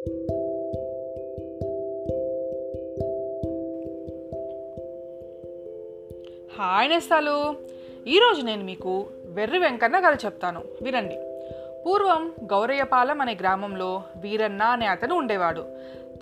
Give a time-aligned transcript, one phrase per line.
[0.00, 0.14] Hi
[6.88, 7.54] నేస్తాలు.
[8.06, 10.62] ఈరోజు నేను మీకు వెర్రి వెంకన్న కథ చెప్తాను.
[10.82, 11.18] వినండి.
[11.86, 15.64] పూర్వం గౌరయ్యపాలెం అనే గ్రామంలో వీరన్న అనే అతను ఉండేవాడు.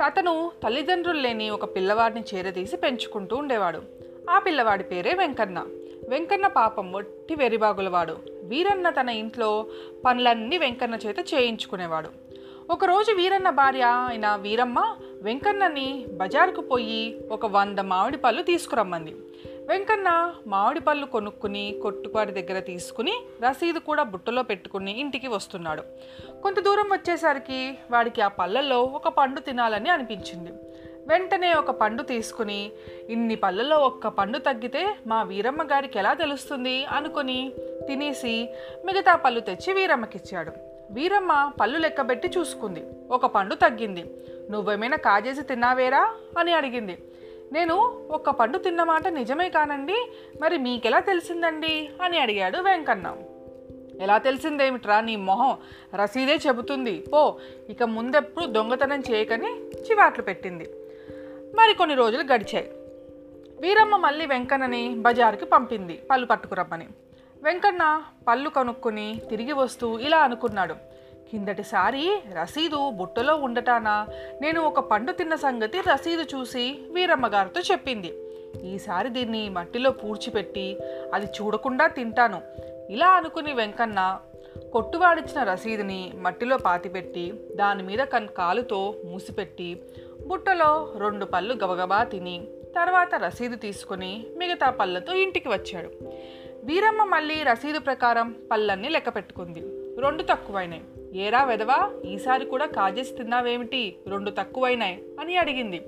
[0.05, 3.83] అతను తల్లిదండ్రులు లేని ఒక పిల్లవాడిని చేరదీసి పెంచుకుంటూ ఉండేవాడు.
[4.31, 5.67] ఆ పిల్లవాడి పేరే వెంకన్న.
[6.09, 9.67] వెంకన్న పాపం ఒట్టి వెరిబాగులవాడు వీరన్న తన ఇంట్లో
[10.05, 12.28] పనులన్నీ వెంకన్న చేత చేయించుకునేవాడు.
[12.71, 19.17] ఒకరోజు వీరన్న భార్య అయిన వీరమ్మ వెంకన్నని బజారుకు పోయి ఒక వంద మామిడి పళ్ళు తీసుకురమ్మంది.
[19.69, 25.83] వెంకన్న మామిడి పళ్ళు కొనుక్కుని కొట్టువాడి దగ్గర తీసుకుని రసీదు కూడా బుట్టలో పెట్టుకుని ఇంటికి వస్తున్నాడు.
[26.43, 30.53] కొంత దూరం వచ్చేసరికి వాడికి ఆ పళ్ళల్లో ఒక పండు తినాలని అనిపించింది.
[31.07, 32.71] వెంటనే ఒక పండు తీసుకుని
[33.09, 36.85] ఇన్ని పళ్ళలో ఒక్క పండు తగ్గితే మా వీరమ్మ గారికి ఎలా తెలుస్తుంది?
[36.85, 37.53] అనుకుని
[37.87, 38.49] తినేసి
[38.87, 40.78] మిగతా పళ్ళు తెచ్చి వీరమ్మకిచ్చాడు.
[40.91, 42.85] వీరమ్మ పళ్ళు లెక్కబెట్టి చూసుకుంది.
[43.11, 44.05] ఒక పండు తగ్గింది.
[44.51, 46.15] నువ్వేమైనా కాజేసి తిన్నావేరా?
[46.39, 46.99] అని అడిగింది.
[47.53, 47.75] నేను
[48.11, 50.13] ఒక పండు తిన్నమాట నిజమే కానండి.
[50.41, 51.91] మరి మీకెలా తెలిసిందండి?
[52.03, 53.17] అని అడిగాడు వెంకన్న.
[54.01, 55.57] ఎలా తెలిసిందేమిట్రా నీ మొహం?
[55.95, 57.05] రసీదే చెబుతుంది.
[57.13, 57.39] పో
[57.71, 60.71] ఇక ముందెప్పుడు దొంగతనం చేయకని చివాట్లు పెట్టింది.
[61.55, 62.71] మరి కొన్ని రోజులు గడిచాయి.
[63.61, 66.03] వీరమ్మ మళ్ళీ వెంకన్నని బజారుకి పంపింది.
[66.11, 66.87] పళ్ళు పట్టుకురమ్మని.
[67.43, 70.75] వెంకన్న పళ్ళు కొనుక్కుని తిరిగి వస్తూ ఇలా అనుకున్నాడు.
[71.31, 74.07] కిందటిసారి రసీదు బుట్టలో ఉండటాన
[74.43, 78.15] నేను ఒక పండు తిన్న సంగతి రసీదు చూసి వీరమ్మగారితో చెప్పింది.
[78.65, 80.79] ఈసారి దీన్ని మట్టిలో పూడ్చిపెట్టి
[81.15, 82.41] అది చూడకుండా తింటాను.
[82.91, 84.21] ఇలా అనుకుని వెంకన్న
[84.73, 89.83] కొట్టువాడిచ్చిన రసీదుని మట్టిలో పాతిపెట్టి దాని మీద కన్ కాలుతో మూసిపెట్టి
[90.27, 95.91] బుట్టలో రెండు పళ్ళు గబగబా తిని తర్వాత రసీదు తీసుకుని మిగతా పళ్ళతో ఇంటికి వచ్చాడు.
[96.65, 99.61] వీరమ్మ మళ్ళీ రసీదు ప్రకారం పళ్ళన్నీ లెక్క పెట్టుకుంది.
[100.01, 100.83] రెండు తక్కువైనాయి.
[101.15, 103.97] ఏరా వెదవా ఈసారి కూడా కాజేసి తిన్నావేమిటి?
[104.09, 105.83] రెండు తక్కువైనాయి అని అడిగింది.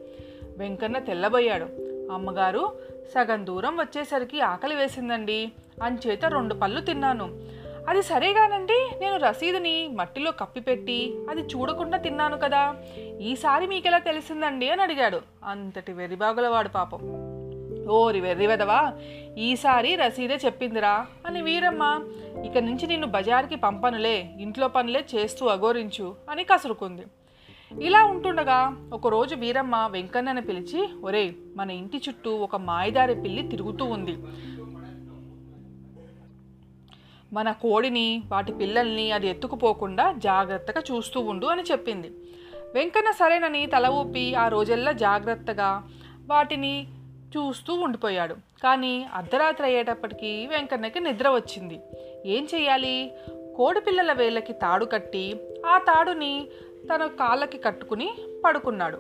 [0.58, 1.64] వెంకన్న తెల్లబోయాడు.
[2.12, 2.72] అమ్మగారు
[3.14, 5.52] సగం దూరం వచ్చేసరికి ఆకలి వేసిందండి.
[5.82, 7.42] అంచేత రెండు పళ్ళు తిన్నాను.
[7.88, 12.76] అది సరేగానండి నేను రసీదుని మట్టిలో కప్పిపెట్టి అది చూడకుండా తిన్నాను కదా.
[13.20, 15.20] ఈసారి మీకెలా తెలిసిందండి అని అడిగాడు.
[15.44, 17.29] అంతటి వెరిబాగులవాడు పాపం.
[17.88, 18.92] ఓరి వెర్రి వెదవా
[19.38, 22.02] ఈసారి రసీదే చెప్పిందిరా అని వీరమ్మ
[22.44, 27.02] ఇక నుంచి నిన్ను బజార్కి పంపనులే ఇంట్లో పనులే చేస్తూ అఘోరించు అని కసురుకుంది.
[27.80, 34.16] ఇలా ఉంటుండగా ఒకరోజు వీరమ్మ వెంకన్నని పిలిచి ఒరే మన ఇంటి చుట్టూ ఒక మాయదారి పిల్లి తిరుగుతూ ఉంది.
[37.32, 42.10] మన కోడిని వాటి పిల్లల్ని అది ఎత్తుకుపోకుండా జాగ్రత్తగా చూస్తూ ఉండు అని చెప్పింది.
[42.74, 45.88] వెంకన్న సరేనని తల ఊపి ఆ రోజెల్లా జాగ్రత్తగా
[46.26, 46.86] వాటిని
[47.36, 48.34] చూస్తూ ఉండిపోయాడు.
[48.34, 51.80] కానీ అర్ధరాత్రి అయ్యేటప్పటికి వెంకన్నకి నిద్ర వచ్చింది.
[52.26, 53.12] ఏం చేయాలి
[53.56, 56.48] కోడిపిల్లల వేళ్ళకి తాడు కట్టి ఆ తాడుని
[56.94, 58.10] తన కాళ్ళకి కట్టుకుని
[58.44, 58.96] పడుకున్నాడు.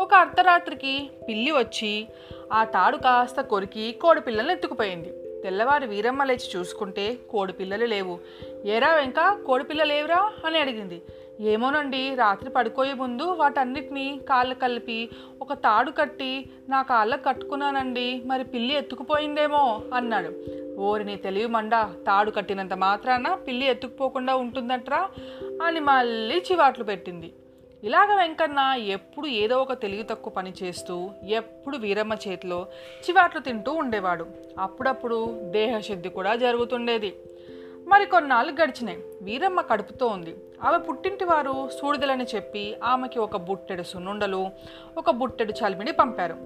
[0.00, 2.08] ఒక అర్ధరాత్రికి పిల్లి వచ్చి
[2.52, 5.08] ఆ తాడు కాస్త కొరికి కోడిపిల్లల్ని ఎత్తుకుపోయింది.
[5.42, 8.18] తెల్లవారు వీరమ్మ లేచి చూసుకుంటే కోడిపిల్లలు లేవు.
[8.66, 10.32] ఏరా వెంక కోడి లేవురా?
[10.46, 11.02] అని అడిగింది.
[11.40, 15.10] ఏమోనండి రాత్రి పడుకోయే ముందు వాటన్నిటినీ కాళ్ళు కలిపి
[15.42, 18.22] ఒక తాడు కట్టి నా కాళ్ళకు కట్టుకున్నానండి.
[18.26, 20.32] మరి పిల్లి ఎత్తుకుపోయిందేమో అన్నాడు.
[20.80, 21.70] ఓరిని తెలివి మండ
[22.06, 25.08] తాడు కట్టినంత మాత్రాన పిల్లి ఎత్తుకుపోకుండా ఉంటుందట్రా
[25.62, 27.32] అని మళ్ళీ చివాట్లు పెట్టింది.
[27.84, 32.66] ఇలాగ వెంకన్న ఎప్పుడు ఏదో ఒక తెలివి తక్కువ పని చేస్తూ ఎప్పుడు వీరమ్మ చేతిలో
[33.10, 34.26] చివాట్లు తింటూ ఉండేవాడు.
[34.58, 37.14] అప్పుడప్పుడు దేహశుద్ధి కూడా జరుగుతుండేది.
[37.86, 39.04] మరి కొన్నాళ్ళు గడిచినాయి.
[39.22, 40.36] వీరమ్మ కడుపుతో ఉంది.
[40.62, 44.50] ఆమె పుట్టింటి వారు సూడిదలని చెప్పి ఆమెకి ఒక బుట్టెడు సున్నుండలు
[44.98, 46.36] ఒక బుట్టెడు చలిమిడి పంపారు.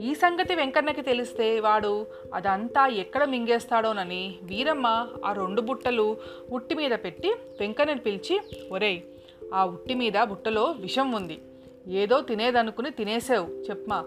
[0.00, 6.16] ఈ సంగతి వెంకన్నకి తెలిస్తే వాడు అదంతా ఎక్కడ మింగేస్తాడోనని వీరమ్మ ఆ రెండు బుట్టలు
[6.50, 7.28] ఉట్టి మీద పెట్టి
[7.60, 8.40] వెంకన్నని పిలిచి
[8.72, 9.00] ఒరేయ్
[9.54, 11.38] ఆ ఉట్టి మీద బుట్టలో విషం ఉంది.
[11.88, 14.04] ఏదో తినేదనుకుని తినేసావు చెప్మా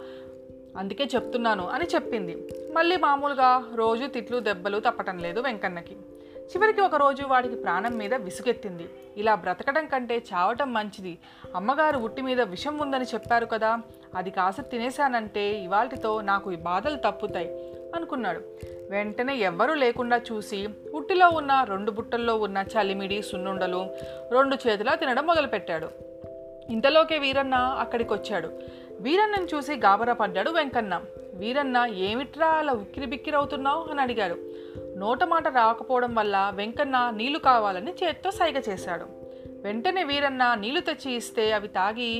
[0.78, 2.48] అందుకే చెప్తున్నాను అని చెప్పింది.
[2.74, 5.96] మళ్ళీ మామూలుగా రోజు తిట్లు దెబ్బలు తప్పటం లేదు వెంకన్నకి.
[6.50, 8.90] చివరికి ఒకరోజు వాడికి ప్రాణం మీద విసుగెత్తింది.
[9.18, 11.18] ఇలా బ్రతకడం కంటే చావటం మంచిది.
[11.56, 13.80] అమ్మగారు ఉట్టి మీద విషం ఉందని చెప్పారు కదా
[14.16, 17.50] అది కాస్త తినేశానంటే ఇవాల్టితో నాకు ఈ బాధలు తప్పుతాయి
[17.96, 18.42] అనుకున్నాడు.
[18.90, 23.90] వెంటనే ఎవ్వరూ లేకుండా చూసి ఉట్టిలో ఉన్న రెండు బుట్టల్లో ఉన్న చలిమిడి సున్నుండలు
[24.32, 25.90] రెండు చేతిలో తినడం మొదలుపెట్టాడు.
[26.70, 28.52] ఇంతలోకే వీరన్న అక్కడికి వచ్చాడు
[29.02, 31.02] వీరన్నను చూసి గాబరా పడ్డాడు వెంకన్న.
[31.34, 34.36] వీరన్న ఏమిట్రా అలా ఉక్కిరి బిక్కిరవుతున్నావు అని అడిగాడు.
[35.02, 39.06] నోట మాట రాకపోవడం వల్ల వెంకన్న నీళ్ళు కావాలని చేత్తో సైగ చేశాడు.
[39.66, 42.12] వెంటనే వీరన్న నీళ్ళు తెచ్చి ఇస్తే అవి తాగి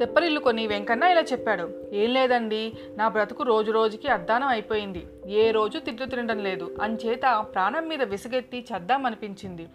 [0.00, 1.70] తెప్పరిల్లు కొని వెంకన్న ఇలా చెప్పాడు.
[1.92, 5.06] ఏం లేదండి నా బ్రతుకు రోజు రోజుకి అద్దానం అయిపోయింది.
[5.26, 6.76] ఏ రోజు తిట్లు తినడం లేదు.
[6.82, 9.68] అంచేత ప్రాణం మీద విసుగెత్తి చద్దామనిపించింది.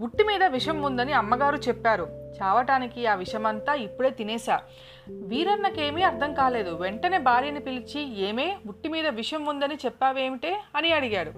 [0.00, 2.08] ఉట్టి మీద విషం ఉందని అమ్మగారు చెప్పారు.
[2.42, 4.60] చావటానికి ఆ విషమంతా ఇప్పుడే తినేశా
[5.08, 6.70] వీరన్నకేమీ అర్థం కాలేదు.
[6.70, 10.60] వెంటనే భార్యని పిలిచి ఏమే ఉట్టి మీద విషం ఉందని చెప్పావేమిటే?
[10.76, 11.32] అని అడిగాడు.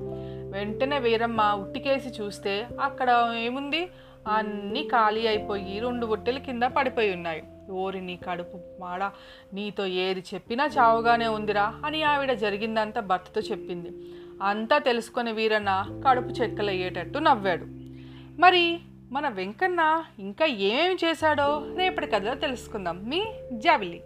[0.52, 3.88] వెంటనే వీరమ్మ ఉట్టికేసి చూస్తే అక్కడ ఏముంది?
[4.28, 7.42] అన్నీ ఖాళీ అయిపోయి రెండు బుట్టెల కింద పడిపోయి ఉన్నాయి.
[7.70, 9.02] ఓరి నీ కడుపు మాడ
[9.52, 13.90] నీతో ఏది చెప్పినా చావుగానే ఉందిరా అని ఆవిడ జరిగిందంతా భర్తతో చెప్పింది.
[14.42, 17.64] అంతా తెలుసుకుని వీరన్న కడుపు చెక్కలయ్యేటట్టు నవ్వాడు.
[18.40, 18.78] మరి
[19.12, 23.08] మన వెంకన్న ఇంకా ఏమేమి చేశాడో రేపటి కథలో తెలుసుకుందాం.
[23.08, 24.00] మీ జాబిలీ